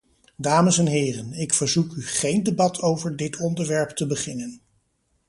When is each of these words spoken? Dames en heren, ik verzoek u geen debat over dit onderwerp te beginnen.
Dames 0.37 0.77
en 0.77 0.85
heren, 0.85 1.33
ik 1.33 1.53
verzoek 1.53 1.93
u 1.93 2.01
geen 2.05 2.43
debat 2.43 2.81
over 2.81 3.15
dit 3.15 3.39
onderwerp 3.39 3.89
te 3.89 4.07
beginnen. 4.07 4.61